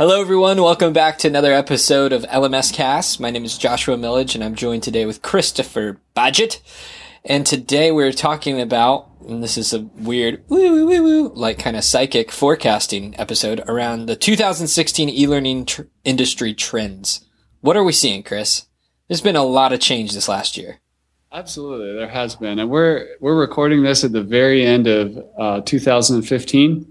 Hello, 0.00 0.18
everyone. 0.18 0.62
Welcome 0.62 0.94
back 0.94 1.18
to 1.18 1.28
another 1.28 1.52
episode 1.52 2.14
of 2.14 2.22
LMScast. 2.22 3.20
My 3.20 3.30
name 3.30 3.44
is 3.44 3.58
Joshua 3.58 3.98
Millage, 3.98 4.34
and 4.34 4.42
I'm 4.42 4.54
joined 4.54 4.82
today 4.82 5.04
with 5.04 5.20
Christopher 5.20 6.00
Badgett. 6.16 6.62
And 7.22 7.44
today 7.44 7.92
we're 7.92 8.10
talking 8.10 8.62
about, 8.62 9.10
and 9.28 9.42
this 9.42 9.58
is 9.58 9.74
a 9.74 9.80
weird, 9.80 10.42
woo, 10.48 10.72
woo, 10.72 10.86
woo, 10.86 11.02
woo, 11.02 11.32
like 11.34 11.58
kind 11.58 11.76
of 11.76 11.84
psychic 11.84 12.32
forecasting 12.32 13.14
episode 13.20 13.60
around 13.68 14.06
the 14.06 14.16
2016 14.16 15.10
e-learning 15.10 15.66
tr- 15.66 15.82
industry 16.02 16.54
trends. 16.54 17.26
What 17.60 17.76
are 17.76 17.84
we 17.84 17.92
seeing, 17.92 18.22
Chris? 18.22 18.68
There's 19.06 19.20
been 19.20 19.36
a 19.36 19.44
lot 19.44 19.74
of 19.74 19.80
change 19.80 20.14
this 20.14 20.30
last 20.30 20.56
year. 20.56 20.80
Absolutely, 21.30 21.92
there 21.92 22.08
has 22.08 22.36
been, 22.36 22.58
and 22.58 22.70
we're 22.70 23.06
we're 23.20 23.38
recording 23.38 23.82
this 23.82 24.02
at 24.02 24.12
the 24.12 24.22
very 24.22 24.64
end 24.64 24.86
of 24.86 25.18
uh, 25.38 25.60
2015, 25.60 26.90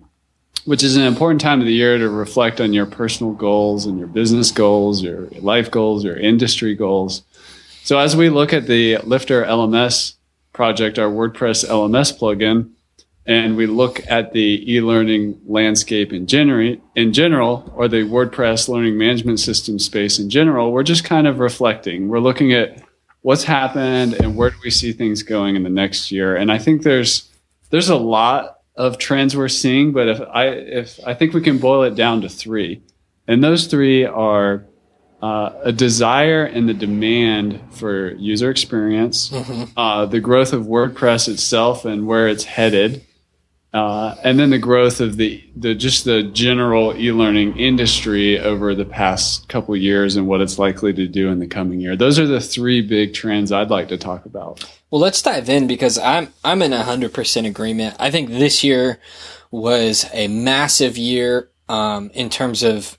which 0.65 0.83
is 0.83 0.95
an 0.95 1.03
important 1.03 1.41
time 1.41 1.59
of 1.59 1.65
the 1.65 1.73
year 1.73 1.97
to 1.97 2.09
reflect 2.09 2.61
on 2.61 2.73
your 2.73 2.85
personal 2.85 3.33
goals 3.33 3.85
and 3.85 3.97
your 3.97 4.07
business 4.07 4.51
goals, 4.51 5.01
your 5.01 5.27
life 5.39 5.71
goals, 5.71 6.03
your 6.03 6.17
industry 6.17 6.75
goals. 6.75 7.23
So 7.83 7.97
as 7.97 8.15
we 8.15 8.29
look 8.29 8.53
at 8.53 8.67
the 8.67 8.95
LifterLMS 8.97 10.15
project, 10.53 10.99
our 10.99 11.09
WordPress 11.09 11.67
LMS 11.67 12.17
plugin, 12.17 12.71
and 13.25 13.55
we 13.55 13.67
look 13.67 14.01
at 14.09 14.33
the 14.33 14.73
e-learning 14.73 15.39
landscape 15.45 16.11
in 16.11 16.25
general, 16.25 16.77
in 16.95 17.13
general, 17.13 17.71
or 17.75 17.87
the 17.87 18.03
WordPress 18.03 18.67
learning 18.67 18.97
management 18.97 19.39
system 19.39 19.77
space 19.77 20.19
in 20.19 20.29
general, 20.29 20.71
we're 20.71 20.83
just 20.83 21.03
kind 21.03 21.27
of 21.27 21.39
reflecting. 21.39 22.09
We're 22.09 22.19
looking 22.19 22.53
at 22.53 22.83
what's 23.21 23.43
happened 23.43 24.13
and 24.15 24.35
where 24.35 24.49
do 24.49 24.55
we 24.63 24.71
see 24.71 24.93
things 24.93 25.23
going 25.23 25.55
in 25.55 25.63
the 25.63 25.69
next 25.69 26.11
year. 26.11 26.35
And 26.35 26.51
I 26.51 26.57
think 26.57 26.83
there's 26.83 27.29
there's 27.69 27.89
a 27.89 27.95
lot 27.95 28.58
of 28.79 28.97
trends 28.97 29.35
we're 29.35 29.49
seeing, 29.49 29.91
but 29.91 30.07
if 30.07 30.21
I 30.21 30.47
if 30.47 30.99
I 31.05 31.13
think 31.13 31.33
we 31.33 31.41
can 31.41 31.57
boil 31.57 31.83
it 31.83 31.95
down 31.95 32.21
to 32.21 32.29
three, 32.29 32.81
and 33.27 33.43
those 33.43 33.67
three 33.67 34.05
are 34.05 34.63
uh, 35.21 35.51
a 35.63 35.73
desire 35.73 36.45
and 36.45 36.69
the 36.69 36.73
demand 36.73 37.61
for 37.71 38.13
user 38.13 38.49
experience, 38.49 39.31
mm-hmm. 39.31 39.77
uh, 39.77 40.05
the 40.05 40.21
growth 40.21 40.53
of 40.53 40.63
WordPress 40.63 41.27
itself 41.27 41.83
and 41.83 42.07
where 42.07 42.29
it's 42.29 42.45
headed, 42.45 43.05
uh, 43.73 44.15
and 44.23 44.39
then 44.39 44.49
the 44.49 44.57
growth 44.57 45.01
of 45.01 45.17
the, 45.17 45.43
the 45.57 45.75
just 45.75 46.05
the 46.05 46.23
general 46.23 46.95
e-learning 46.95 47.57
industry 47.57 48.39
over 48.39 48.73
the 48.73 48.85
past 48.85 49.49
couple 49.49 49.75
years 49.75 50.15
and 50.15 50.25
what 50.25 50.39
it's 50.39 50.57
likely 50.57 50.93
to 50.93 51.05
do 51.05 51.27
in 51.27 51.39
the 51.39 51.47
coming 51.47 51.81
year. 51.81 51.97
Those 51.97 52.17
are 52.17 52.27
the 52.27 52.39
three 52.39 52.81
big 52.81 53.13
trends 53.13 53.51
I'd 53.51 53.69
like 53.69 53.89
to 53.89 53.97
talk 53.97 54.25
about. 54.25 54.63
Well, 54.91 55.01
let's 55.01 55.21
dive 55.21 55.49
in 55.49 55.67
because 55.67 55.97
I'm 55.99 56.33
I'm 56.43 56.61
in 56.61 56.71
hundred 56.71 57.13
percent 57.13 57.45
agreement. 57.45 57.95
I 57.99 58.09
think 58.09 58.29
this 58.29 58.63
year 58.63 58.99
was 59.51 60.05
a 60.13 60.27
massive 60.27 60.97
year 60.97 61.51
um, 61.67 62.09
in 62.13 62.29
terms 62.29 62.63
of 62.63 62.97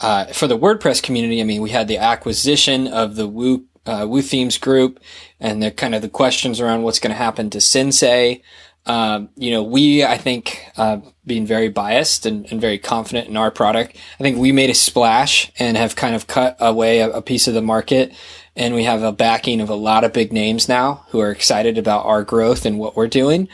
uh, 0.00 0.26
for 0.26 0.46
the 0.46 0.58
WordPress 0.58 1.02
community. 1.02 1.40
I 1.40 1.44
mean, 1.44 1.62
we 1.62 1.70
had 1.70 1.88
the 1.88 1.98
acquisition 1.98 2.86
of 2.86 3.16
the 3.16 3.26
Woo 3.26 3.64
uh, 3.86 4.02
WooThemes 4.02 4.60
group, 4.60 5.00
and 5.40 5.62
the 5.62 5.70
kind 5.70 5.94
of 5.94 6.02
the 6.02 6.08
questions 6.08 6.60
around 6.60 6.82
what's 6.82 6.98
going 6.98 7.12
to 7.12 7.16
happen 7.16 7.50
to 7.50 7.60
Sensei. 7.60 8.42
Um, 8.84 9.28
you 9.36 9.52
know, 9.52 9.62
we, 9.62 10.02
I 10.02 10.18
think, 10.18 10.66
uh, 10.76 10.98
being 11.24 11.46
very 11.46 11.68
biased 11.68 12.26
and, 12.26 12.50
and, 12.50 12.60
very 12.60 12.78
confident 12.78 13.28
in 13.28 13.36
our 13.36 13.52
product, 13.52 13.96
I 14.18 14.22
think 14.24 14.38
we 14.38 14.50
made 14.50 14.70
a 14.70 14.74
splash 14.74 15.52
and 15.56 15.76
have 15.76 15.94
kind 15.94 16.16
of 16.16 16.26
cut 16.26 16.56
away 16.58 16.98
a, 16.98 17.10
a, 17.10 17.22
piece 17.22 17.46
of 17.46 17.54
the 17.54 17.62
market. 17.62 18.12
And 18.54 18.74
we 18.74 18.84
have 18.84 19.02
a 19.02 19.12
backing 19.12 19.60
of 19.60 19.70
a 19.70 19.74
lot 19.74 20.04
of 20.04 20.12
big 20.12 20.32
names 20.32 20.68
now 20.68 21.06
who 21.08 21.20
are 21.20 21.30
excited 21.30 21.78
about 21.78 22.04
our 22.04 22.22
growth 22.22 22.66
and 22.66 22.78
what 22.78 22.96
we're 22.96 23.08
doing. 23.08 23.48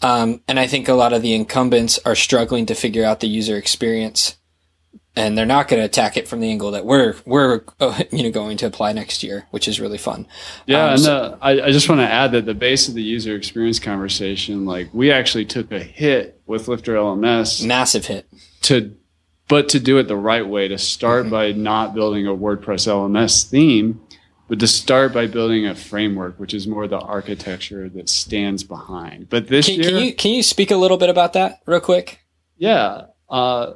Um, 0.00 0.42
and 0.46 0.60
I 0.60 0.66
think 0.68 0.88
a 0.88 0.94
lot 0.94 1.12
of 1.12 1.22
the 1.22 1.34
incumbents 1.34 1.98
are 2.04 2.14
struggling 2.14 2.66
to 2.66 2.74
figure 2.74 3.04
out 3.04 3.20
the 3.20 3.26
user 3.26 3.56
experience 3.56 4.36
and 5.16 5.38
they're 5.38 5.46
not 5.46 5.68
going 5.68 5.80
to 5.80 5.84
attack 5.84 6.16
it 6.16 6.26
from 6.26 6.40
the 6.40 6.50
angle 6.50 6.72
that 6.72 6.84
we're 6.84 7.14
we're 7.24 7.62
uh, 7.80 8.02
you 8.10 8.22
know 8.22 8.30
going 8.30 8.56
to 8.58 8.66
apply 8.66 8.92
next 8.92 9.22
year, 9.22 9.46
which 9.50 9.68
is 9.68 9.80
really 9.80 9.98
fun. 9.98 10.26
Yeah, 10.66 10.84
um, 10.84 10.90
and 10.90 11.00
so, 11.00 11.16
uh, 11.16 11.38
I, 11.40 11.50
I 11.62 11.72
just 11.72 11.88
want 11.88 12.00
to 12.00 12.08
add 12.08 12.32
that 12.32 12.46
the 12.46 12.54
base 12.54 12.88
of 12.88 12.94
the 12.94 13.02
user 13.02 13.36
experience 13.36 13.78
conversation, 13.78 14.64
like 14.64 14.92
we 14.92 15.10
actually 15.12 15.44
took 15.44 15.70
a 15.72 15.78
hit 15.78 16.40
with 16.46 16.66
LifterLMS, 16.66 17.64
massive 17.64 18.06
hit 18.06 18.26
to, 18.62 18.96
but 19.48 19.68
to 19.70 19.80
do 19.80 19.98
it 19.98 20.08
the 20.08 20.16
right 20.16 20.46
way, 20.46 20.68
to 20.68 20.78
start 20.78 21.22
mm-hmm. 21.22 21.30
by 21.30 21.52
not 21.52 21.94
building 21.94 22.26
a 22.26 22.34
WordPress 22.34 22.88
LMS 22.88 23.48
theme, 23.48 24.00
but 24.48 24.60
to 24.60 24.66
start 24.66 25.12
by 25.12 25.26
building 25.26 25.66
a 25.66 25.74
framework, 25.74 26.38
which 26.38 26.54
is 26.54 26.66
more 26.66 26.86
the 26.86 26.98
architecture 26.98 27.88
that 27.88 28.08
stands 28.08 28.62
behind. 28.62 29.28
But 29.28 29.48
this 29.48 29.66
can, 29.66 29.76
year, 29.76 29.90
can 29.90 29.98
you 30.04 30.14
can 30.14 30.30
you 30.32 30.42
speak 30.42 30.70
a 30.70 30.76
little 30.76 30.96
bit 30.96 31.10
about 31.10 31.32
that 31.32 31.62
real 31.66 31.80
quick? 31.80 32.20
Yeah. 32.56 33.06
Uh, 33.28 33.72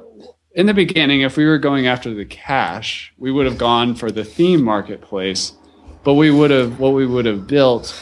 in 0.53 0.65
the 0.65 0.73
beginning, 0.73 1.21
if 1.21 1.37
we 1.37 1.45
were 1.45 1.57
going 1.57 1.87
after 1.87 2.13
the 2.13 2.25
cash, 2.25 3.13
we 3.17 3.31
would 3.31 3.45
have 3.45 3.57
gone 3.57 3.95
for 3.95 4.11
the 4.11 4.23
theme 4.23 4.63
marketplace, 4.63 5.53
but 6.03 6.15
we 6.15 6.31
would 6.31 6.51
have 6.51 6.79
what 6.79 6.93
we 6.93 7.05
would 7.05 7.25
have 7.25 7.47
built 7.47 7.95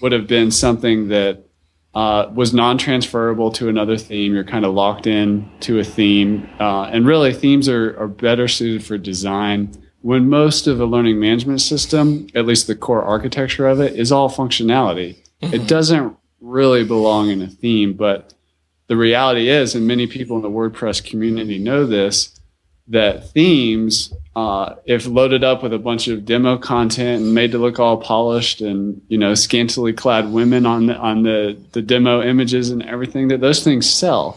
would 0.00 0.12
have 0.12 0.26
been 0.26 0.50
something 0.50 1.08
that 1.08 1.44
uh, 1.94 2.28
was 2.34 2.52
non-transferable 2.52 3.52
to 3.52 3.68
another 3.68 3.96
theme. 3.96 4.34
You're 4.34 4.44
kind 4.44 4.64
of 4.64 4.74
locked 4.74 5.06
in 5.06 5.48
to 5.60 5.78
a 5.78 5.84
theme, 5.84 6.48
uh, 6.58 6.84
and 6.84 7.06
really 7.06 7.32
themes 7.32 7.68
are, 7.68 7.98
are 7.98 8.08
better 8.08 8.48
suited 8.48 8.84
for 8.84 8.98
design. 8.98 9.72
When 10.02 10.28
most 10.28 10.66
of 10.66 10.80
a 10.80 10.84
learning 10.84 11.18
management 11.18 11.60
system, 11.60 12.26
at 12.34 12.46
least 12.46 12.66
the 12.66 12.74
core 12.74 13.02
architecture 13.02 13.68
of 13.68 13.80
it, 13.80 13.96
is 13.96 14.12
all 14.12 14.28
functionality. 14.28 15.16
Mm-hmm. 15.40 15.54
It 15.54 15.68
doesn't 15.68 16.16
really 16.40 16.84
belong 16.84 17.30
in 17.30 17.40
a 17.40 17.46
theme, 17.46 17.94
but 17.94 18.34
the 18.88 18.96
reality 18.96 19.48
is, 19.48 19.74
and 19.74 19.86
many 19.86 20.06
people 20.06 20.36
in 20.36 20.42
the 20.42 20.50
WordPress 20.50 21.04
community 21.08 21.58
know 21.58 21.86
this, 21.86 22.38
that 22.88 23.30
themes, 23.30 24.12
uh, 24.34 24.74
if 24.84 25.06
loaded 25.06 25.44
up 25.44 25.62
with 25.62 25.72
a 25.72 25.78
bunch 25.78 26.08
of 26.08 26.24
demo 26.24 26.58
content 26.58 27.22
and 27.22 27.34
made 27.34 27.52
to 27.52 27.58
look 27.58 27.78
all 27.78 27.96
polished 27.96 28.60
and 28.60 29.00
you 29.08 29.16
know 29.16 29.34
scantily 29.34 29.92
clad 29.92 30.32
women 30.32 30.66
on 30.66 30.86
the, 30.86 30.96
on 30.96 31.22
the 31.22 31.56
the 31.72 31.82
demo 31.82 32.22
images 32.22 32.70
and 32.70 32.82
everything, 32.82 33.28
that 33.28 33.40
those 33.40 33.62
things 33.62 33.88
sell. 33.88 34.36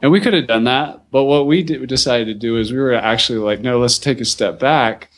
And 0.00 0.12
we 0.12 0.20
could 0.20 0.34
have 0.34 0.46
done 0.46 0.64
that, 0.64 1.10
but 1.10 1.24
what 1.24 1.46
we 1.46 1.62
did, 1.62 1.86
decided 1.88 2.26
to 2.26 2.34
do 2.34 2.56
is 2.56 2.72
we 2.72 2.78
were 2.78 2.94
actually 2.94 3.38
like, 3.38 3.60
no, 3.60 3.78
let's 3.78 3.98
take 3.98 4.20
a 4.20 4.24
step 4.24 4.58
back 4.58 5.10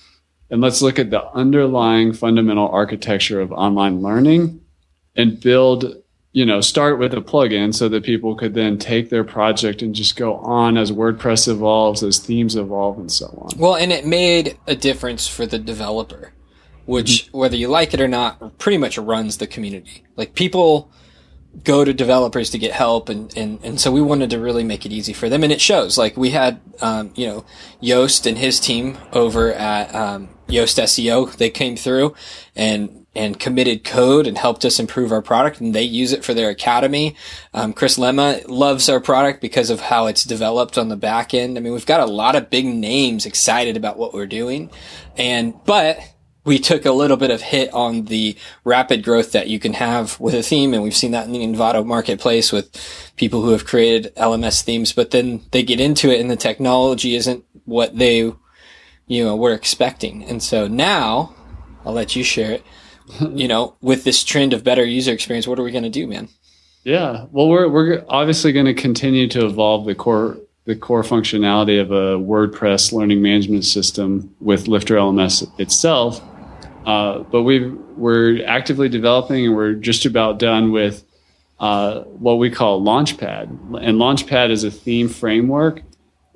and 0.51 0.61
let's 0.61 0.83
look 0.83 0.99
at 0.99 1.11
the 1.11 1.25
underlying 1.33 2.13
fundamental 2.13 2.69
architecture 2.69 3.41
of 3.41 3.53
online 3.53 4.01
learning 4.01 4.61
and 5.17 5.41
build 5.41 6.03
you 6.33 6.47
know, 6.47 6.61
start 6.61 6.99
with 6.99 7.13
a 7.13 7.21
plugin 7.21 7.75
so 7.75 7.89
that 7.89 8.05
people 8.05 8.37
could 8.37 8.55
then 8.55 8.79
take 8.79 9.11
their 9.11 9.25
project 9.25 9.83
and 9.83 9.95
just 9.95 10.15
go 10.17 10.37
on 10.37 10.79
as 10.79 10.93
WordPress 10.93 11.49
evolves, 11.49 12.03
as 12.03 12.21
themes 12.21 12.55
evolve, 12.55 12.99
and 12.99 13.11
so 13.11 13.27
on. 13.27 13.59
Well, 13.59 13.75
and 13.75 13.91
it 13.93 14.07
made 14.07 14.57
a 14.67 14.77
difference 14.77 15.27
for 15.27 15.45
the 15.45 15.59
developer, 15.59 16.33
which, 16.87 17.27
mm-hmm. 17.27 17.39
whether 17.39 17.57
you 17.57 17.67
like 17.67 17.95
it 17.95 18.01
or 18.01 18.07
not, 18.07 18.59
pretty 18.59 18.79
much 18.79 18.97
runs 18.97 19.39
the 19.39 19.49
community. 19.49 20.05
Like 20.17 20.35
people 20.35 20.93
go 21.65 21.85
to 21.85 21.93
developers 21.93 22.51
to 22.51 22.59
get 22.59 22.73
help 22.73 23.09
and, 23.09 23.37
and, 23.37 23.59
and 23.65 23.81
so 23.81 23.91
we 23.91 24.01
wanted 24.01 24.31
to 24.31 24.39
really 24.39 24.65
make 24.65 24.87
it 24.87 24.93
easy 24.93 25.13
for 25.13 25.29
them 25.29 25.43
and 25.43 25.53
it 25.53 25.61
shows 25.61 25.99
like 25.99 26.17
we 26.17 26.31
had 26.31 26.61
um, 26.81 27.13
you 27.17 27.27
know 27.27 27.45
Yoast 27.83 28.27
and 28.27 28.39
his 28.39 28.61
team 28.61 28.97
over 29.13 29.53
at 29.53 29.95
um, 29.95 30.29
Yoast 30.49 30.81
SEO 30.83 31.35
they 31.37 31.51
came 31.51 31.77
through 31.77 32.15
and 32.55 33.01
and 33.15 33.41
committed 33.41 33.83
code 33.83 34.27
and 34.27 34.39
helped 34.39 34.65
us 34.65 34.79
improve 34.79 35.11
our 35.11 35.23
product 35.23 35.61
and 35.61 35.75
they 35.75 35.83
use 35.83 36.13
it 36.13 36.25
for 36.25 36.33
their 36.33 36.49
academy. 36.49 37.17
Um, 37.53 37.73
Chris 37.73 37.99
Lema 37.99 38.47
loves 38.49 38.89
our 38.89 39.01
product 39.01 39.41
because 39.41 39.69
of 39.69 39.81
how 39.81 40.07
it's 40.07 40.23
developed 40.23 40.79
on 40.79 40.89
the 40.89 40.97
back 40.97 41.35
end. 41.35 41.59
I 41.59 41.61
mean, 41.61 41.73
we've 41.73 41.85
got 41.85 41.99
a 41.99 42.07
lot 42.07 42.37
of 42.37 42.51
big 42.51 42.67
names 42.67 43.27
excited 43.27 43.77
about 43.77 43.99
what 43.99 44.15
we're 44.15 44.27
doing 44.27 44.71
and, 45.17 45.55
but 45.65 45.99
we 46.45 46.59
took 46.59 46.85
a 46.85 46.93
little 46.93 47.17
bit 47.17 47.31
of 47.31 47.43
hit 47.43 47.73
on 47.73 48.07
the 48.07 48.37
rapid 48.65 49.03
growth 49.03 49.33
that 49.33 49.49
you 49.49 49.59
can 49.59 49.75
have 49.75 50.19
with 50.19 50.35
a 50.35 50.43
theme. 50.43 50.73
And 50.73 50.83
we've 50.83 50.97
seen 50.97 51.13
that 51.13 51.27
in 51.27 51.33
the 51.33 51.45
Envato 51.45 51.85
marketplace 51.85 52.51
with 52.53 52.71
people 53.17 53.43
who 53.43 53.51
have 53.51 53.67
created 53.67 54.15
LMS 54.17 54.63
themes, 54.63 54.93
but 54.93 55.11
then 55.11 55.43
they 55.51 55.63
get 55.63 55.81
into 55.81 56.11
it 56.11 56.21
and 56.21 56.31
the 56.31 56.37
technology 56.37 57.15
isn't 57.15 57.45
what 57.65 57.99
they, 57.99 58.33
you 59.07 59.25
know, 59.25 59.37
were 59.37 59.53
expecting. 59.53 60.25
And 60.25 60.43
so 60.43 60.67
now 60.67 61.35
I'll 61.85 61.93
let 61.93 62.17
you 62.17 62.25
share 62.25 62.53
it 62.53 62.65
you 63.33 63.49
know, 63.49 63.77
with 63.81 64.05
this 64.05 64.25
trend 64.25 64.53
of 64.53 64.65
better 64.65 64.85
user 64.85 65.13
experience, 65.13 65.47
what 65.47 65.59
are 65.59 65.63
we 65.63 65.71
going 65.71 65.85
to 65.85 65.91
do, 65.91 66.07
man? 66.07 66.29
Yeah, 66.85 67.27
well, 67.31 67.49
we're 67.49 67.69
we're 67.69 68.05
obviously 68.09 68.53
going 68.53 68.67
to 68.67 68.75
continue 68.75 69.29
to 69.29 69.45
evolve 69.45 69.85
the 69.85 69.95
core 69.95 70.39
the 70.65 70.77
core 70.77 71.03
functionality 71.03 71.81
of 71.81 71.91
a 71.91 72.19
WordPress 72.19 72.93
learning 72.93 73.21
management 73.21 73.65
system 73.65 74.35
with 74.41 74.67
LifterLMS 74.67 75.59
itself. 75.59 76.23
Uh, 76.91 77.21
but 77.21 77.43
we 77.45 77.69
we're 77.71 78.45
actively 78.45 78.89
developing, 78.89 79.47
and 79.47 79.55
we're 79.55 79.75
just 79.75 80.07
about 80.07 80.41
done 80.41 80.73
with 80.73 81.05
uh, 81.61 82.01
what 82.01 82.39
we 82.39 82.51
call 82.51 82.83
Launchpad. 82.83 83.49
And 83.81 83.99
Launchpad 83.99 84.51
is 84.51 84.65
a 84.65 84.73
theme 84.73 85.09
framework 85.09 85.83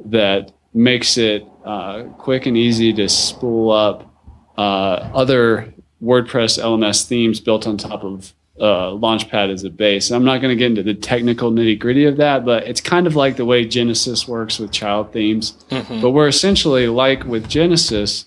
that 0.05 0.53
makes 0.73 1.19
it 1.19 1.45
uh, 1.65 2.05
quick 2.19 2.47
and 2.47 2.57
easy 2.57 2.93
to 2.93 3.09
spool 3.09 3.73
up 3.73 4.15
uh, 4.57 5.11
other 5.13 5.75
WordPress 6.01 6.63
LMS 6.63 7.05
themes 7.05 7.41
built 7.41 7.67
on 7.67 7.77
top 7.77 8.05
of 8.05 8.33
uh, 8.61 8.91
Launchpad 8.91 9.53
as 9.53 9.65
a 9.65 9.71
base. 9.71 10.13
I'm 10.13 10.25
not 10.25 10.41
going 10.41 10.57
to 10.57 10.57
get 10.57 10.67
into 10.67 10.85
the 10.85 10.95
technical 10.95 11.51
nitty 11.51 11.81
gritty 11.81 12.05
of 12.05 12.19
that, 12.19 12.45
but 12.45 12.63
it's 12.69 12.81
kind 12.81 13.09
of 13.09 13.17
like 13.17 13.37
the 13.37 13.45
way 13.45 13.65
Genesis 13.65 14.29
works 14.29 14.61
with 14.61 14.71
child 14.71 15.13
themes. 15.13 15.55
Mm-hmm. 15.71 16.01
But 16.01 16.11
we're 16.11 16.29
essentially 16.29 16.87
like 16.87 17.25
with 17.25 17.49
Genesis, 17.49 18.27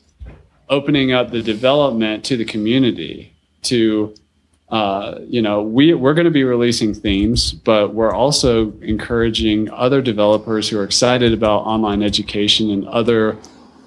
opening 0.69 1.12
up 1.12 1.31
the 1.31 1.42
development 1.42 2.25
to 2.25 2.38
the 2.38 2.46
community 2.46 3.34
to 3.64 4.14
uh, 4.69 5.19
you 5.28 5.42
know, 5.42 5.62
we, 5.64 5.94
we're 5.94 6.14
going 6.14 6.25
to 6.25 6.31
be 6.31 6.44
releasing 6.44 6.94
themes, 6.94 7.54
but 7.54 7.94
we're 7.94 8.14
also 8.14 8.74
encouraging 8.81 9.72
other 9.72 10.02
developers 10.02 10.68
who 10.68 10.78
are 10.78 10.84
excited 10.84 11.31
about 11.31 11.60
online 11.60 12.04
education 12.04 12.69
and 12.69 12.86
other 12.88 13.38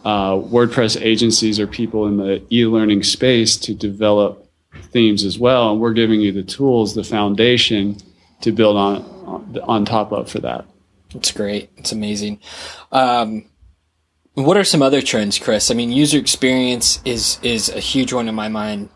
uh, 0.06 0.32
WordPress 0.32 1.00
agencies 1.00 1.60
or 1.60 1.66
people 1.66 2.06
in 2.06 2.16
the 2.16 2.42
e 2.50 2.64
learning 2.64 3.02
space 3.02 3.58
to 3.58 3.74
develop 3.74 4.48
themes 4.84 5.22
as 5.22 5.38
well. 5.38 5.70
And 5.70 5.80
we're 5.80 5.92
giving 5.92 6.22
you 6.22 6.32
the 6.32 6.42
tools, 6.42 6.94
the 6.94 7.04
foundation 7.04 7.98
to 8.40 8.50
build 8.50 8.78
on, 8.78 9.60
on 9.62 9.84
top 9.84 10.12
of 10.12 10.30
for 10.30 10.38
that. 10.38 10.64
It's 11.14 11.32
great. 11.32 11.70
It's 11.76 11.92
amazing. 11.92 12.40
Um, 12.90 13.49
what 14.44 14.56
are 14.56 14.64
some 14.64 14.82
other 14.82 15.02
trends, 15.02 15.38
Chris? 15.38 15.70
I 15.70 15.74
mean, 15.74 15.92
user 15.92 16.18
experience 16.18 17.00
is 17.04 17.38
is 17.42 17.68
a 17.68 17.80
huge 17.80 18.12
one 18.12 18.28
in 18.28 18.34
my 18.34 18.48
mind. 18.48 18.88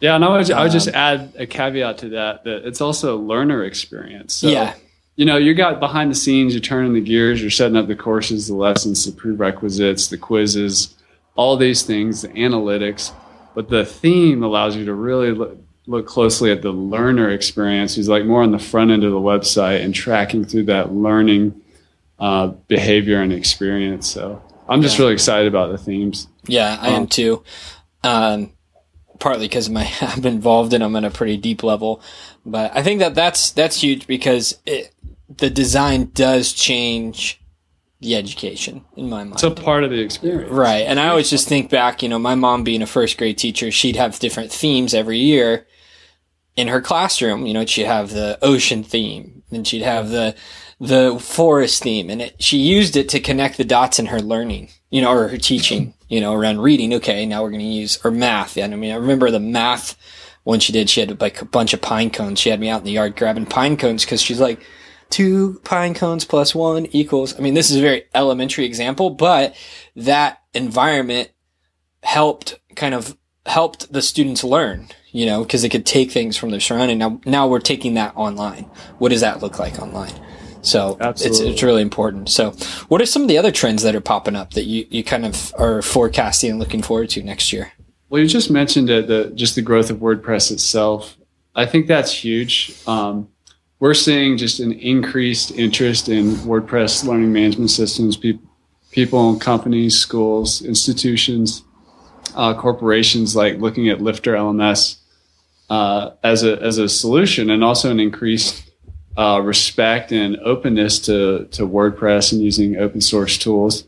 Yeah, 0.00 0.16
and 0.16 0.24
I 0.24 0.36
would, 0.36 0.50
I 0.50 0.62
would 0.64 0.72
just 0.72 0.88
um, 0.88 0.94
add 0.94 1.32
a 1.38 1.46
caveat 1.46 1.98
to 1.98 2.08
that 2.10 2.44
that 2.44 2.66
it's 2.66 2.80
also 2.80 3.16
a 3.16 3.20
learner 3.20 3.64
experience. 3.64 4.34
So, 4.34 4.48
yeah. 4.48 4.74
You 5.14 5.26
know, 5.26 5.36
you 5.36 5.54
got 5.54 5.78
behind 5.78 6.10
the 6.10 6.14
scenes, 6.14 6.54
you're 6.54 6.60
turning 6.62 6.94
the 6.94 7.00
gears, 7.00 7.40
you're 7.40 7.50
setting 7.50 7.76
up 7.76 7.86
the 7.86 7.94
courses, 7.94 8.48
the 8.48 8.54
lessons, 8.54 9.04
the 9.04 9.12
prerequisites, 9.12 10.08
the 10.08 10.16
quizzes, 10.16 10.94
all 11.36 11.56
these 11.56 11.82
things, 11.82 12.22
the 12.22 12.28
analytics. 12.28 13.12
But 13.54 13.68
the 13.68 13.84
theme 13.84 14.42
allows 14.42 14.74
you 14.74 14.86
to 14.86 14.94
really 14.94 15.32
look, 15.32 15.58
look 15.86 16.06
closely 16.06 16.50
at 16.50 16.62
the 16.62 16.72
learner 16.72 17.28
experience, 17.28 17.94
who's 17.94 18.08
like 18.08 18.24
more 18.24 18.42
on 18.42 18.52
the 18.52 18.58
front 18.58 18.90
end 18.90 19.04
of 19.04 19.12
the 19.12 19.20
website 19.20 19.84
and 19.84 19.94
tracking 19.94 20.46
through 20.46 20.64
that 20.64 20.92
learning 20.92 21.60
uh, 22.18 22.46
behavior 22.46 23.20
and 23.20 23.34
experience. 23.34 24.08
So 24.08 24.42
I'm 24.68 24.82
just 24.82 24.98
yeah. 24.98 25.02
really 25.02 25.14
excited 25.14 25.48
about 25.48 25.72
the 25.72 25.78
themes. 25.78 26.28
Yeah, 26.46 26.78
I 26.80 26.88
um, 26.88 26.94
am 26.94 27.06
too. 27.06 27.42
Um, 28.04 28.52
partly 29.18 29.46
because 29.46 29.70
my 29.70 29.90
I'm 30.00 30.26
involved 30.26 30.74
in 30.74 30.80
them 30.80 30.96
at 30.96 31.04
a 31.04 31.10
pretty 31.10 31.36
deep 31.36 31.62
level, 31.62 32.02
but 32.44 32.76
I 32.76 32.82
think 32.82 33.00
that 33.00 33.14
that's 33.14 33.50
that's 33.50 33.80
huge 33.82 34.06
because 34.06 34.58
it, 34.66 34.94
the 35.28 35.50
design 35.50 36.10
does 36.12 36.52
change 36.52 37.40
the 38.00 38.16
education 38.16 38.84
in 38.96 39.08
my 39.08 39.22
mind. 39.22 39.34
It's 39.34 39.44
a 39.44 39.50
part 39.52 39.84
of 39.84 39.90
the 39.90 40.00
experience, 40.00 40.50
right? 40.50 40.80
And 40.80 40.98
I 40.98 41.08
always 41.08 41.30
just 41.30 41.48
think 41.48 41.70
back, 41.70 42.02
you 42.02 42.08
know, 42.08 42.18
my 42.18 42.34
mom 42.34 42.64
being 42.64 42.82
a 42.82 42.86
first 42.86 43.16
grade 43.16 43.38
teacher, 43.38 43.70
she'd 43.70 43.96
have 43.96 44.18
different 44.18 44.50
themes 44.50 44.92
every 44.92 45.18
year 45.18 45.66
in 46.56 46.66
her 46.66 46.80
classroom. 46.80 47.46
You 47.46 47.54
know, 47.54 47.64
she'd 47.64 47.86
have 47.86 48.10
the 48.10 48.38
ocean 48.42 48.82
theme, 48.82 49.44
and 49.52 49.66
she'd 49.66 49.82
have 49.82 50.08
the 50.10 50.34
the 50.82 51.18
forest 51.18 51.82
theme, 51.82 52.10
and 52.10 52.20
it, 52.22 52.42
she 52.42 52.58
used 52.58 52.96
it 52.96 53.08
to 53.10 53.20
connect 53.20 53.56
the 53.56 53.64
dots 53.64 53.98
in 53.98 54.06
her 54.06 54.20
learning, 54.20 54.68
you 54.90 55.00
know, 55.00 55.12
or 55.12 55.28
her 55.28 55.38
teaching 55.38 55.94
you 56.12 56.20
know, 56.20 56.34
around 56.34 56.60
reading. 56.60 56.92
Okay, 56.92 57.24
now 57.24 57.42
we're 57.42 57.48
going 57.48 57.60
to 57.60 57.66
use 57.66 57.98
or 58.04 58.10
math. 58.10 58.58
And 58.58 58.74
I 58.74 58.76
mean, 58.76 58.92
I 58.92 58.96
remember 58.96 59.30
the 59.30 59.40
math 59.40 59.96
one 60.44 60.60
she 60.60 60.70
did. 60.70 60.90
She 60.90 61.00
had 61.00 61.18
like 61.22 61.40
a 61.40 61.46
bunch 61.46 61.72
of 61.72 61.80
pine 61.80 62.10
cones. 62.10 62.38
She 62.38 62.50
had 62.50 62.60
me 62.60 62.68
out 62.68 62.80
in 62.80 62.84
the 62.84 62.92
yard 62.92 63.16
grabbing 63.16 63.46
pine 63.46 63.78
cones 63.78 64.04
because 64.04 64.20
she's 64.20 64.38
like, 64.38 64.60
two 65.08 65.58
pine 65.64 65.94
cones 65.94 66.26
plus 66.26 66.54
one 66.54 66.84
equals. 66.86 67.34
I 67.34 67.40
mean, 67.40 67.54
this 67.54 67.70
is 67.70 67.78
a 67.78 67.80
very 67.80 68.04
elementary 68.14 68.66
example, 68.66 69.08
but 69.08 69.56
that 69.96 70.42
environment 70.52 71.30
helped 72.02 72.60
kind 72.76 72.94
of 72.94 73.16
helped 73.46 73.90
the 73.90 74.02
students 74.02 74.44
learn, 74.44 74.88
you 75.12 75.24
know, 75.24 75.44
because 75.44 75.62
they 75.62 75.70
could 75.70 75.86
take 75.86 76.10
things 76.10 76.36
from 76.36 76.50
their 76.50 76.60
surrounding. 76.60 76.98
Now, 76.98 77.22
now 77.24 77.48
we're 77.48 77.58
taking 77.58 77.94
that 77.94 78.14
online. 78.16 78.64
What 78.98 79.12
does 79.12 79.22
that 79.22 79.40
look 79.40 79.58
like 79.58 79.78
online? 79.78 80.12
So 80.62 80.96
it's, 81.00 81.40
it's 81.40 81.62
really 81.62 81.82
important. 81.82 82.28
So 82.28 82.52
what 82.88 83.00
are 83.02 83.06
some 83.06 83.22
of 83.22 83.28
the 83.28 83.36
other 83.36 83.50
trends 83.50 83.82
that 83.82 83.94
are 83.94 84.00
popping 84.00 84.36
up 84.36 84.54
that 84.54 84.64
you, 84.64 84.86
you 84.90 85.04
kind 85.04 85.26
of 85.26 85.52
are 85.58 85.82
forecasting 85.82 86.50
and 86.50 86.58
looking 86.58 86.82
forward 86.82 87.10
to 87.10 87.22
next 87.22 87.52
year? 87.52 87.72
Well, 88.08 88.22
you 88.22 88.28
just 88.28 88.50
mentioned 88.50 88.88
it, 88.88 89.08
the, 89.08 89.32
just 89.34 89.54
the 89.54 89.62
growth 89.62 89.90
of 89.90 89.98
WordPress 89.98 90.52
itself. 90.52 91.16
I 91.54 91.66
think 91.66 91.86
that's 91.86 92.12
huge. 92.12 92.74
Um, 92.86 93.28
we're 93.80 93.94
seeing 93.94 94.36
just 94.36 94.60
an 94.60 94.72
increased 94.74 95.50
interest 95.50 96.08
in 96.08 96.34
WordPress 96.46 97.04
learning 97.04 97.32
management 97.32 97.70
systems. 97.70 98.16
Pe- 98.16 98.38
people, 98.92 99.36
companies, 99.38 99.98
schools, 99.98 100.62
institutions, 100.62 101.64
uh, 102.36 102.54
corporations 102.54 103.34
like 103.34 103.58
looking 103.58 103.88
at 103.88 103.98
LifterLMS 103.98 104.98
uh, 105.68 106.10
as 106.22 106.44
a 106.44 106.60
as 106.62 106.78
a 106.78 106.88
solution, 106.88 107.50
and 107.50 107.64
also 107.64 107.90
an 107.90 107.98
increased 107.98 108.71
uh, 109.16 109.40
respect 109.42 110.12
and 110.12 110.38
openness 110.40 110.98
to 111.00 111.46
to 111.52 111.66
WordPress 111.66 112.32
and 112.32 112.42
using 112.42 112.76
open 112.76 113.00
source 113.00 113.38
tools. 113.38 113.84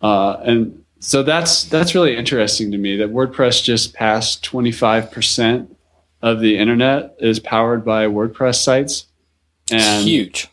Uh, 0.00 0.36
and 0.44 0.84
so 0.98 1.22
that's 1.22 1.64
that's 1.64 1.94
really 1.94 2.16
interesting 2.16 2.70
to 2.72 2.78
me 2.78 2.96
that 2.96 3.10
WordPress 3.10 3.62
just 3.62 3.94
passed 3.94 4.44
25% 4.44 5.74
of 6.22 6.40
the 6.40 6.58
internet 6.58 7.16
is 7.18 7.40
powered 7.40 7.84
by 7.84 8.06
WordPress 8.06 8.62
sites. 8.62 9.06
And 9.70 10.06
huge. 10.06 10.48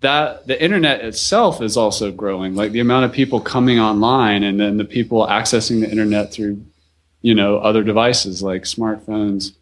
That 0.00 0.46
the 0.46 0.62
internet 0.62 1.04
itself 1.04 1.60
is 1.60 1.76
also 1.76 2.12
growing. 2.12 2.54
Like 2.54 2.70
the 2.70 2.80
amount 2.80 3.06
of 3.06 3.12
people 3.12 3.40
coming 3.40 3.80
online 3.80 4.44
and 4.44 4.60
then 4.60 4.76
the 4.76 4.84
people 4.84 5.26
accessing 5.26 5.80
the 5.80 5.90
internet 5.90 6.32
through, 6.32 6.64
you 7.20 7.34
know, 7.34 7.58
other 7.58 7.82
devices 7.82 8.40
like 8.42 8.62
smartphones. 8.62 9.54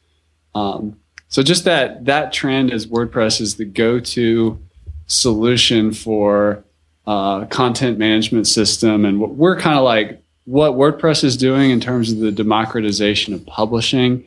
Um, 0.54 0.98
so 1.28 1.42
just 1.42 1.64
that 1.64 2.04
that 2.04 2.32
trend 2.32 2.72
as 2.72 2.86
WordPress 2.86 3.40
is 3.40 3.56
the 3.56 3.64
go-to 3.64 4.60
solution 5.06 5.92
for 5.92 6.64
uh, 7.06 7.46
content 7.46 7.98
management 7.98 8.46
system, 8.46 9.04
and 9.04 9.20
what 9.20 9.30
we're 9.34 9.58
kind 9.58 9.76
of 9.76 9.84
like 9.84 10.22
what 10.44 10.72
WordPress 10.72 11.24
is 11.24 11.36
doing 11.36 11.70
in 11.70 11.80
terms 11.80 12.12
of 12.12 12.18
the 12.18 12.32
democratization 12.32 13.34
of 13.34 13.44
publishing, 13.46 14.24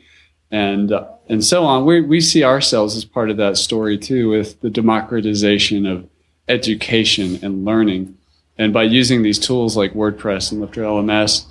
and 0.51 0.91
uh, 0.91 1.07
and 1.27 1.43
so 1.43 1.63
on. 1.63 1.85
We 1.85 2.01
we 2.01 2.21
see 2.21 2.43
ourselves 2.43 2.95
as 2.95 3.05
part 3.05 3.29
of 3.29 3.37
that 3.37 3.57
story 3.57 3.97
too, 3.97 4.29
with 4.29 4.59
the 4.61 4.69
democratization 4.69 5.85
of 5.85 6.07
education 6.47 7.39
and 7.41 7.63
learning, 7.63 8.17
and 8.57 8.73
by 8.73 8.83
using 8.83 9.23
these 9.23 9.39
tools 9.39 9.77
like 9.77 9.93
WordPress 9.93 10.51
and 10.51 10.61
LifterLMS, 10.61 11.45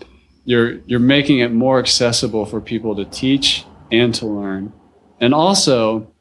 you're 0.44 0.78
you're 0.80 1.00
making 1.00 1.38
it 1.38 1.52
more 1.52 1.78
accessible 1.78 2.44
for 2.44 2.60
people 2.60 2.94
to 2.96 3.06
teach 3.06 3.64
and 3.90 4.14
to 4.14 4.26
learn 4.26 4.72
and 5.20 5.34
also, 5.34 6.12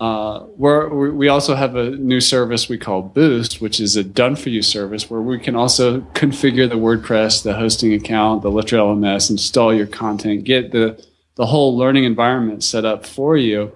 uh, 0.00 0.44
we 0.56 1.28
also 1.28 1.54
have 1.54 1.74
a 1.74 1.90
new 1.90 2.20
service 2.20 2.68
we 2.68 2.78
call 2.78 3.02
Boost, 3.02 3.60
which 3.60 3.80
is 3.80 3.96
a 3.96 4.04
done 4.04 4.36
for 4.36 4.48
you 4.48 4.62
service 4.62 5.10
where 5.10 5.20
we 5.20 5.38
can 5.38 5.56
also 5.56 6.00
configure 6.12 6.68
the 6.68 6.76
WordPress, 6.76 7.42
the 7.42 7.54
hosting 7.54 7.92
account, 7.92 8.42
the 8.42 8.50
LifterLMS, 8.50 9.30
install 9.30 9.74
your 9.74 9.86
content, 9.86 10.44
get 10.44 10.70
the, 10.70 11.04
the 11.34 11.46
whole 11.46 11.76
learning 11.76 12.04
environment 12.04 12.62
set 12.62 12.84
up 12.84 13.04
for 13.04 13.36
you, 13.36 13.72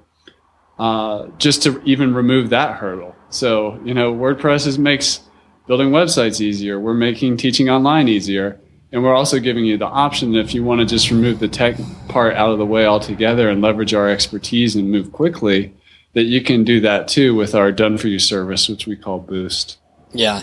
uh, 0.78 1.26
just 1.38 1.62
to 1.64 1.82
even 1.84 2.14
remove 2.14 2.50
that 2.50 2.76
hurdle. 2.76 3.14
So, 3.30 3.80
you 3.84 3.94
know, 3.94 4.14
WordPress 4.14 4.66
is, 4.66 4.78
makes 4.78 5.20
building 5.66 5.90
websites 5.90 6.40
easier. 6.40 6.78
We're 6.78 6.94
making 6.94 7.36
teaching 7.36 7.68
online 7.68 8.08
easier. 8.08 8.60
And 8.92 9.02
we're 9.02 9.14
also 9.14 9.40
giving 9.40 9.64
you 9.64 9.78
the 9.78 9.86
option 9.86 10.34
if 10.36 10.54
you 10.54 10.62
want 10.62 10.80
to 10.80 10.86
just 10.86 11.10
remove 11.10 11.38
the 11.38 11.48
tech 11.48 11.76
part 12.08 12.34
out 12.36 12.50
of 12.50 12.58
the 12.58 12.66
way 12.66 12.84
altogether 12.84 13.48
and 13.48 13.62
leverage 13.62 13.94
our 13.94 14.08
expertise 14.08 14.76
and 14.76 14.90
move 14.90 15.12
quickly, 15.12 15.74
that 16.12 16.24
you 16.24 16.42
can 16.42 16.62
do 16.62 16.80
that 16.80 17.08
too 17.08 17.34
with 17.34 17.54
our 17.54 17.72
done 17.72 17.96
for 17.96 18.08
you 18.08 18.18
service, 18.18 18.68
which 18.68 18.86
we 18.86 18.96
call 18.96 19.18
Boost. 19.18 19.78
Yeah. 20.12 20.42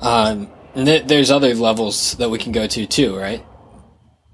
Um, 0.00 0.48
and 0.76 0.86
th- 0.86 1.06
there's 1.06 1.32
other 1.32 1.52
levels 1.54 2.14
that 2.14 2.30
we 2.30 2.38
can 2.38 2.52
go 2.52 2.68
to 2.68 2.86
too, 2.86 3.16
right? 3.16 3.44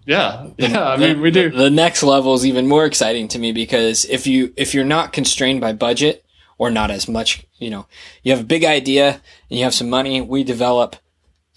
Yeah. 0.05 0.49
Yeah. 0.59 0.87
I 0.87 0.99
mean, 0.99 1.23
we 1.23 1.31
do. 1.31 1.51
The, 1.51 1.65
the 1.65 1.71
next 1.71 2.03
level 2.03 2.35
is 2.35 2.45
even 2.45 2.69
more 2.69 2.85
exciting 2.85 3.27
to 3.29 3.39
me 3.39 3.53
because 3.53 4.05
if 4.05 4.27
you, 4.27 4.53
if 4.57 4.75
you're 4.75 4.85
not 4.85 5.15
constrained 5.15 5.63
by 5.63 5.73
budget 5.73 6.25
or 6.59 6.71
not 6.71 6.91
as 6.91 7.09
much, 7.09 7.47
you 7.59 7.71
know, 7.71 7.87
you 8.23 8.33
have 8.33 8.43
a 8.43 8.47
big 8.47 8.65
idea 8.65 9.21
and 9.51 9.59
you 9.59 9.65
have 9.65 9.75
some 9.75 9.89
money, 9.89 10.21
we 10.21 10.45
develop 10.45 10.97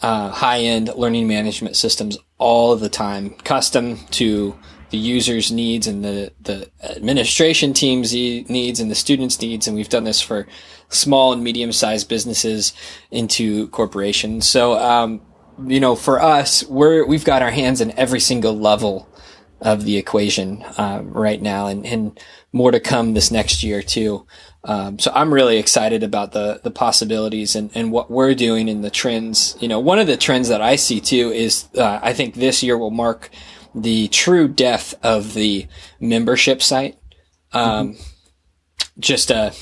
uh, 0.02 0.30
high 0.30 0.60
end 0.60 0.92
learning 0.96 1.28
management 1.28 1.76
systems 1.76 2.18
all 2.38 2.76
the 2.76 2.90
time, 2.90 3.32
custom 3.32 3.98
to 4.12 4.58
the 4.90 4.98
user's 4.98 5.52
needs 5.52 5.88
and 5.88 6.04
the, 6.04 6.32
the 6.42 6.70
administration 6.84 7.74
team's 7.74 8.14
needs 8.14 8.80
and 8.80 8.90
the 8.90 8.96
students' 8.96 9.40
needs. 9.42 9.68
And 9.68 9.76
we've 9.76 9.90
done 9.90 10.04
this 10.04 10.22
for 10.22 10.48
small 10.90 11.32
and 11.32 11.44
medium 11.44 11.72
sized 11.72 12.10
businesses 12.10 12.74
into 13.12 13.68
corporations. 13.68 14.50
So, 14.50 14.74
um, 14.80 15.22
you 15.66 15.80
know, 15.80 15.96
for 15.96 16.22
us, 16.22 16.64
we're, 16.64 17.06
we've 17.06 17.26
got 17.26 17.42
our 17.42 17.52
hands 17.52 17.82
in 17.82 17.92
every 18.00 18.20
single 18.20 18.58
level 18.58 19.08
of 19.62 19.84
the 19.84 19.98
equation, 19.98 20.64
um, 20.78 21.12
right 21.12 21.42
now 21.42 21.68
and, 21.68 21.86
and 21.86 22.20
more 22.54 22.72
to 22.72 22.80
come 22.80 23.14
this 23.14 23.30
next 23.30 23.62
year 23.62 23.84
too. 23.84 24.26
Um, 24.64 25.00
so 25.00 25.12
I'm 25.16 25.34
really 25.34 25.58
excited 25.58 26.04
about 26.04 26.34
the 26.34 26.60
the 26.64 26.72
possibilities 26.72 27.56
and, 27.56 27.72
and 27.74 27.92
what 27.92 28.12
we're 28.12 28.36
doing 28.36 28.68
in 28.68 28.82
the 28.82 28.90
trends. 28.90 29.58
You 29.60 29.68
know, 29.68 29.80
one 29.80 30.00
of 30.00 30.08
the 30.08 30.18
trends 30.18 30.50
that 30.50 30.62
I 30.62 30.76
see 30.76 31.00
too 31.00 31.32
is 31.32 31.68
uh, 31.78 32.00
I 32.02 32.14
think 32.14 32.36
this 32.36 32.62
year 32.62 32.78
will 32.78 32.92
mark 32.92 33.30
the 33.74 34.08
true 34.10 34.48
death 34.48 34.96
of 35.02 35.34
the 35.34 35.68
membership 36.00 36.62
site. 36.62 36.98
Um, 37.54 37.94
mm-hmm. 37.94 39.00
just 39.00 39.32
a 39.32 39.54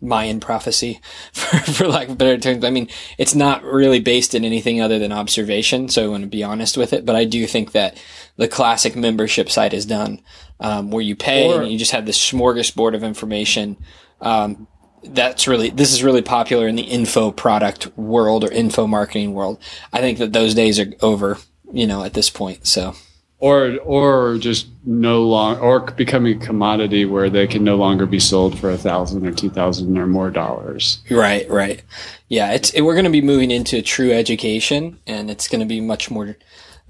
Mayan 0.00 0.40
prophecy, 0.40 1.00
for, 1.32 1.58
for 1.58 1.86
lack 1.86 2.08
of 2.08 2.18
better 2.18 2.38
terms. 2.38 2.64
I 2.64 2.70
mean, 2.70 2.88
it's 3.18 3.34
not 3.34 3.62
really 3.62 4.00
based 4.00 4.34
in 4.34 4.44
anything 4.44 4.80
other 4.80 4.98
than 4.98 5.12
observation, 5.12 5.88
so 5.88 6.04
I 6.04 6.08
want 6.08 6.22
to 6.22 6.28
be 6.28 6.42
honest 6.42 6.76
with 6.76 6.92
it. 6.92 7.04
But 7.04 7.16
I 7.16 7.24
do 7.24 7.46
think 7.46 7.72
that 7.72 8.02
the 8.40 8.48
classic 8.48 8.96
membership 8.96 9.50
site 9.50 9.74
is 9.74 9.84
done, 9.84 10.18
um, 10.60 10.90
where 10.90 11.02
you 11.02 11.14
pay 11.14 11.52
or, 11.52 11.60
and 11.60 11.70
you 11.70 11.78
just 11.78 11.92
have 11.92 12.06
this 12.06 12.18
smorgasbord 12.18 12.94
of 12.94 13.04
information. 13.04 13.76
Um, 14.22 14.66
that's 15.04 15.46
really 15.46 15.68
this 15.68 15.92
is 15.92 16.02
really 16.02 16.22
popular 16.22 16.66
in 16.66 16.74
the 16.74 16.82
info 16.82 17.32
product 17.32 17.94
world 17.98 18.42
or 18.42 18.50
info 18.50 18.86
marketing 18.86 19.34
world. 19.34 19.60
I 19.92 20.00
think 20.00 20.16
that 20.18 20.32
those 20.32 20.54
days 20.54 20.80
are 20.80 20.90
over, 21.02 21.36
you 21.70 21.86
know, 21.86 22.02
at 22.02 22.14
this 22.14 22.30
point. 22.30 22.66
So 22.66 22.94
or 23.40 23.76
or 23.80 24.38
just 24.38 24.68
no 24.86 25.22
long 25.22 25.58
or 25.58 25.80
becoming 25.80 26.40
a 26.40 26.46
commodity 26.46 27.04
where 27.04 27.28
they 27.28 27.46
can 27.46 27.62
no 27.62 27.76
longer 27.76 28.06
be 28.06 28.20
sold 28.20 28.58
for 28.58 28.70
a 28.70 28.78
thousand 28.78 29.26
or 29.26 29.32
two 29.32 29.50
thousand 29.50 29.98
or 29.98 30.06
more 30.06 30.30
dollars. 30.30 31.02
Right, 31.10 31.48
right. 31.50 31.82
Yeah, 32.28 32.52
it's 32.52 32.70
it, 32.70 32.80
we're 32.80 32.94
going 32.94 33.04
to 33.04 33.10
be 33.10 33.20
moving 33.20 33.50
into 33.50 33.82
true 33.82 34.12
education, 34.12 34.98
and 35.06 35.30
it's 35.30 35.46
going 35.46 35.60
to 35.60 35.66
be 35.66 35.82
much 35.82 36.10
more, 36.10 36.38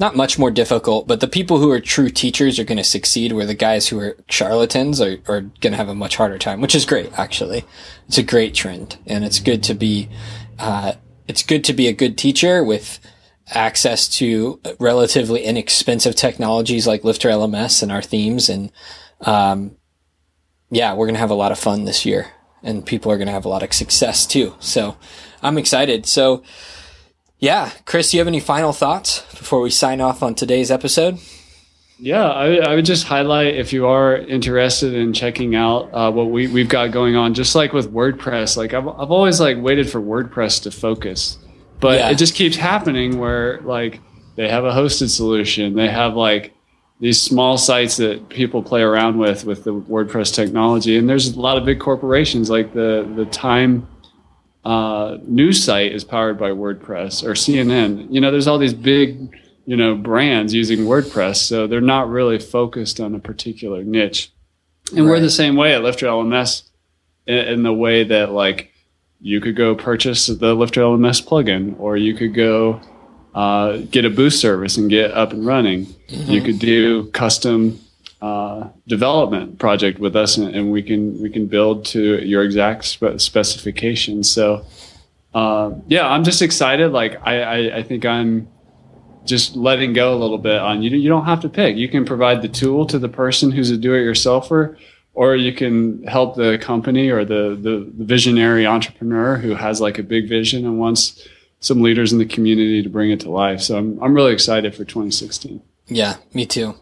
not 0.00 0.16
much 0.16 0.38
more 0.38 0.50
difficult. 0.50 1.07
But 1.07 1.21
the 1.21 1.28
people 1.28 1.59
who 1.59 1.71
are 1.71 1.80
true 1.80 2.09
teachers 2.09 2.59
are 2.59 2.64
going 2.64 2.78
to 2.78 2.85
succeed, 2.85 3.33
where 3.33 3.47
the 3.47 3.54
guys 3.54 3.88
who 3.88 4.00
are 4.00 4.16
charlatans 4.28 5.00
are 5.00 5.19
are 5.28 5.42
going 5.61 5.73
to 5.73 5.76
have 5.76 5.88
a 5.88 5.95
much 5.95 6.16
harder 6.16 6.38
time, 6.38 6.61
which 6.61 6.75
is 6.75 6.85
great. 6.85 7.16
Actually, 7.19 7.64
it's 8.09 8.19
a 8.19 8.23
great 8.23 8.54
trend, 8.54 8.99
and 9.07 9.25
it's 9.25 9.38
good 9.38 9.62
to 9.64 9.75
be, 9.75 10.09
uh, 10.59 10.95
it's 11.28 11.42
good 11.42 11.62
to 11.64 11.73
be 11.73 11.87
a 11.87 11.92
good 11.92 12.19
teacher 12.19 12.64
with 12.64 12.99
access 13.52 14.09
to 14.09 14.61
relatively 14.78 15.42
inexpensive 15.42 16.14
technologies 16.14 16.87
like 16.87 17.02
LifterLMS 17.02 17.83
and 17.83 17.92
our 17.92 18.02
themes. 18.02 18.49
And, 18.49 18.71
um, 19.23 19.76
yeah, 20.71 20.95
we're 20.95 21.07
going 21.07 21.14
to 21.14 21.21
have 21.21 21.30
a 21.30 21.35
lot 21.35 21.50
of 21.50 21.59
fun 21.59 21.85
this 21.85 22.07
year 22.07 22.33
and 22.62 22.85
people 22.85 23.11
are 23.11 23.16
going 23.16 23.26
to 23.26 23.33
have 23.33 23.45
a 23.45 23.49
lot 23.49 23.62
of 23.62 23.73
success 23.73 24.26
too. 24.26 24.54
So 24.61 24.97
I'm 25.42 25.59
excited. 25.59 26.07
So 26.07 26.42
yeah, 27.40 27.70
Chris, 27.85 28.11
do 28.11 28.16
you 28.16 28.20
have 28.20 28.28
any 28.28 28.40
final 28.40 28.73
thoughts 28.73 29.20
before 29.37 29.61
we 29.61 29.70
sign 29.70 30.00
off 30.00 30.23
on 30.23 30.35
today's 30.37 30.70
episode? 30.70 31.18
Yeah, 31.99 32.30
I, 32.30 32.54
I 32.56 32.75
would 32.76 32.85
just 32.85 33.04
highlight 33.04 33.56
if 33.56 33.73
you 33.73 33.87
are 33.87 34.16
interested 34.16 34.94
in 34.94 35.12
checking 35.12 35.54
out 35.54 35.90
uh, 35.92 36.11
what 36.11 36.30
we, 36.30 36.47
we've 36.47 36.68
got 36.68 36.92
going 36.92 37.16
on, 37.16 37.35
just 37.35 37.54
like 37.54 37.73
with 37.73 37.92
WordPress, 37.92 38.56
like 38.56 38.73
I've, 38.73 38.87
I've 38.87 39.11
always 39.11 39.40
like 39.40 39.59
waited 39.59 39.90
for 39.90 40.00
WordPress 40.00 40.62
to 40.62 40.70
focus 40.70 41.37
but 41.80 41.99
yeah. 41.99 42.11
it 42.11 42.18
just 42.18 42.35
keeps 42.35 42.56
happening 42.56 43.18
where 43.18 43.61
like 43.62 44.00
they 44.37 44.49
have 44.49 44.64
a 44.64 44.70
hosted 44.70 45.09
solution. 45.09 45.75
They 45.75 45.88
have 45.88 46.14
like 46.14 46.52
these 47.00 47.20
small 47.20 47.56
sites 47.56 47.97
that 47.97 48.28
people 48.28 48.62
play 48.62 48.82
around 48.82 49.18
with 49.18 49.44
with 49.44 49.64
the 49.64 49.73
WordPress 49.73 50.35
technology. 50.35 50.97
And 50.99 51.09
there's 51.09 51.35
a 51.35 51.40
lot 51.40 51.56
of 51.56 51.64
big 51.64 51.80
corporations 51.80 52.50
like 52.50 52.75
the 52.75 53.11
the 53.16 53.25
Time 53.26 53.88
uh, 54.64 55.19
news 55.23 55.62
site 55.64 55.93
is 55.93 56.05
powered 56.05 56.38
by 56.38 56.50
WordPress 56.50 57.25
or 57.25 57.33
CNN. 57.33 58.09
You 58.11 58.21
know, 58.21 58.31
there's 58.31 58.47
all 58.47 58.59
these 58.59 58.75
big 58.75 59.37
you 59.67 59.76
know 59.76 59.95
brands 59.95 60.52
using 60.52 60.81
WordPress, 60.81 61.37
so 61.37 61.67
they're 61.67 61.81
not 61.81 62.09
really 62.09 62.38
focused 62.38 63.00
on 63.00 63.14
a 63.14 63.19
particular 63.19 63.83
niche. 63.83 64.33
And 64.90 65.07
right. 65.07 65.12
we're 65.12 65.21
the 65.21 65.31
same 65.31 65.57
way 65.57 65.75
at 65.75 65.83
LifterLMS 65.83 66.64
in, 67.26 67.38
in 67.38 67.62
the 67.62 67.73
way 67.73 68.05
that 68.05 68.33
like 68.33 68.73
you 69.21 69.40
could 69.40 69.57
go 69.57 69.75
purchase 69.75 70.26
the 70.26 70.55
LifterLMS 70.55 71.26
plugin, 71.26 71.79
or 71.79 71.97
you 71.97 72.14
could 72.14 72.35
go 72.35 72.81
uh, 73.35 73.79
get 73.90 74.05
a 74.05 74.11
boost 74.11 74.40
service 74.40 74.76
and 74.76 74.90
get 74.90 75.12
up 75.12 75.33
and 75.33 75.47
running. 75.47 75.87
Mm-hmm. 75.87 76.31
You 76.31 76.43
could 76.43 76.59
do 76.59 77.07
custom 77.12 77.81
uh, 78.21 78.69
development 78.87 79.59
project 79.59 79.99
with 79.99 80.15
us, 80.15 80.37
and, 80.37 80.55
and, 80.55 80.71
we 80.71 80.83
can 80.83 81.21
we 81.23 81.31
can 81.31 81.47
build 81.47 81.87
to 81.87 82.25
your 82.25 82.43
exact 82.43 82.85
spe- 82.85 83.19
specifications. 83.19 84.31
So, 84.31 84.65
uh, 85.33 85.73
yeah, 85.87 86.07
I'm 86.07 86.23
just 86.23 86.43
excited. 86.43 86.93
Like 86.93 87.17
I, 87.27 87.41
I, 87.41 87.77
I 87.79 87.83
think 87.83 88.05
I'm 88.05 88.49
just 89.25 89.57
letting 89.57 89.93
go 89.93 90.15
a 90.15 90.19
little 90.19 90.39
bit 90.39 90.59
on 90.59 90.83
you. 90.83 90.91
You 90.91 91.09
don't 91.09 91.25
have 91.25 91.41
to 91.41 91.49
pick. 91.49 91.77
You 91.77 91.89
can 91.89 92.05
provide 92.05 92.43
the 92.43 92.49
tool 92.49 92.87
to 92.87 92.99
the 92.99 93.09
person 93.09 93.50
who's 93.50 93.71
a 93.71 93.77
do-it-yourselfer 93.77 94.77
or 95.15 95.37
you 95.37 95.53
can 95.53 96.03
help 96.05 96.37
the 96.37 96.59
company 96.59 97.11
or 97.11 97.25
the, 97.25 97.59
the, 97.61 97.91
the 97.97 98.05
visionary 98.05 98.67
entrepreneur 98.67 99.37
who 99.37 99.55
has 99.55 99.81
like 99.81 99.99
a 99.99 100.03
big 100.03 100.29
vision 100.29 100.65
and 100.65 100.79
wants 100.79 101.27
some 101.61 101.83
leaders 101.83 102.12
in 102.12 102.19
the 102.19 102.25
community 102.25 102.83
to 102.83 102.89
bring 102.89 103.11
it 103.11 103.21
to 103.21 103.31
life. 103.31 103.61
So 103.61 103.77
I'm, 103.77 104.03
I'm 104.03 104.15
really 104.15 104.33
excited 104.33 104.75
for 104.75 104.85
2016. 104.85 105.61
Yeah, 105.89 106.17
me 106.33 106.47
too. 106.47 106.75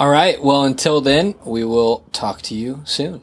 All 0.00 0.08
right. 0.08 0.42
Well, 0.42 0.64
until 0.64 1.02
then, 1.02 1.34
we 1.44 1.62
will 1.62 1.98
talk 2.10 2.40
to 2.44 2.54
you 2.54 2.80
soon. 2.86 3.20